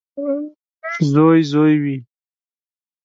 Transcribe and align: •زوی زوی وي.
•زوی 1.11 1.39
زوی 1.51 1.75
وي. 1.83 1.97